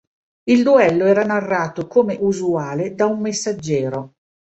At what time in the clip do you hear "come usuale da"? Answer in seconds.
1.85-3.05